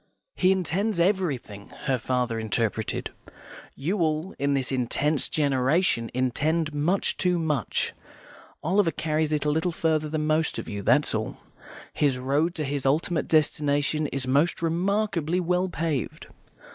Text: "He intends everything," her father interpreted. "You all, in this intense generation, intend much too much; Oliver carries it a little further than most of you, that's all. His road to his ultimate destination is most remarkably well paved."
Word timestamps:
"He 0.33 0.51
intends 0.51 0.99
everything," 0.99 1.69
her 1.83 1.99
father 1.99 2.39
interpreted. 2.39 3.11
"You 3.75 3.99
all, 3.99 4.33
in 4.39 4.55
this 4.55 4.71
intense 4.71 5.29
generation, 5.29 6.09
intend 6.15 6.73
much 6.73 7.17
too 7.17 7.37
much; 7.37 7.93
Oliver 8.63 8.89
carries 8.89 9.31
it 9.31 9.45
a 9.45 9.51
little 9.51 9.71
further 9.71 10.09
than 10.09 10.25
most 10.25 10.57
of 10.57 10.67
you, 10.67 10.81
that's 10.81 11.13
all. 11.13 11.37
His 11.93 12.17
road 12.17 12.55
to 12.55 12.63
his 12.63 12.83
ultimate 12.83 13.27
destination 13.27 14.07
is 14.07 14.25
most 14.25 14.63
remarkably 14.63 15.39
well 15.39 15.69
paved." 15.69 16.25